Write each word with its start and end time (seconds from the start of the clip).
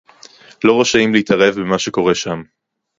לא 0.63 0.81
רשאים 0.81 1.13
להתערב 1.13 1.55
במה 1.55 1.79
שקורה 1.79 2.15
שם 2.15 2.41